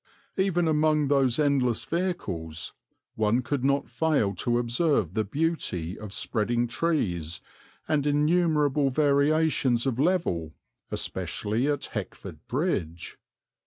Even 0.35 0.67
among 0.67 1.09
those 1.09 1.37
endless 1.37 1.85
vehicles 1.85 2.73
one 3.13 3.43
could 3.43 3.63
not 3.63 3.87
fail 3.87 4.33
to 4.33 4.57
observe 4.57 5.13
the 5.13 5.23
beauty 5.23 5.95
of 5.95 6.11
spreading 6.11 6.65
trees 6.65 7.39
and 7.87 8.07
innumerable 8.07 8.89
variations 8.89 9.85
of 9.85 9.99
level, 9.99 10.55
especially 10.89 11.67
at 11.67 11.85
Heckford 11.93 12.39
Bridge. 12.47 13.19